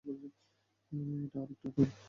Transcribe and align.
এটা 0.05 1.39
আরেকটা 1.43 1.69
রোল। 1.77 1.91